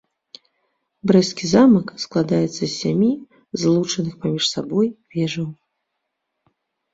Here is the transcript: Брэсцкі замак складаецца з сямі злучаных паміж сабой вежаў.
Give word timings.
Брэсцкі 1.09 1.45
замак 1.49 1.91
складаецца 2.03 2.53
з 2.61 2.69
сямі 2.77 3.11
злучаных 3.65 4.17
паміж 4.25 4.49
сабой 4.55 4.87
вежаў. 5.19 5.47